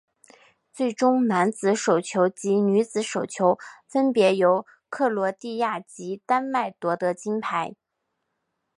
[0.73, 7.75] 最终男子手球及女子手球分别由克罗地亚及丹麦夺得金牌。